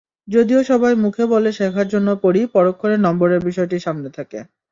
যদিও 0.27 0.61
সবাই 0.63 0.93
মুখে 1.03 1.23
বলে 1.33 1.49
শেখার 1.57 1.87
জন্য 1.93 2.09
পড়ি, 2.23 2.41
পরক্ষণে 2.55 2.97
নম্বরের 3.05 3.41
বিষয়টি 3.47 3.77
সামনে 3.79 4.09
থাকে। 4.17 4.39